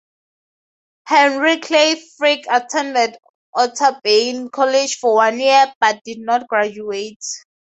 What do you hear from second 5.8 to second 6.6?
did not